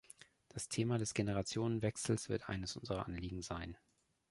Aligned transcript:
Das 0.49 0.67
Thema 0.67 0.97
des 0.97 1.13
Generationenwechsels 1.13 2.27
wird 2.27 2.49
eines 2.49 2.75
unserer 2.75 3.05
Anliegen 3.05 3.43
sein. 3.43 3.77